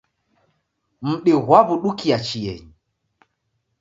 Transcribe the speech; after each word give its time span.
Mdi 1.09 1.33
ghwaw'udukia 1.43 2.17
chienyi 2.25 2.55